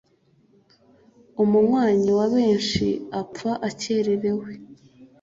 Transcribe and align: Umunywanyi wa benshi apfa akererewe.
Umunywanyi 1.43 2.09
wa 2.19 2.25
benshi 2.33 2.87
apfa 3.21 3.51
akererewe. 3.67 4.49